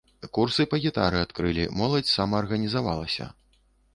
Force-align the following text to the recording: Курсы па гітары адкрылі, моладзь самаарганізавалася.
Курсы 0.35 0.63
па 0.71 0.79
гітары 0.85 1.19
адкрылі, 1.25 1.67
моладзь 1.81 2.13
самаарганізавалася. 2.15 3.31